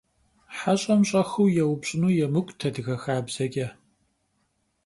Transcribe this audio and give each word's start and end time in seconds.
Heş'em 0.57 1.01
ş'exıu 1.09 1.47
yêupş'ınu 1.55 2.09
yêmık'ut, 2.17 2.61
adıge 2.67 2.95
xabzeç'e. 3.03 3.67